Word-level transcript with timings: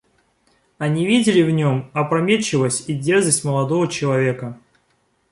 Они 0.79 1.05
видели 1.05 1.43
в 1.43 1.51
нем 1.51 1.91
опрометчивость 1.93 2.89
и 2.89 2.95
дерзость 2.95 3.43
молодого 3.45 3.87
человека. 3.87 4.57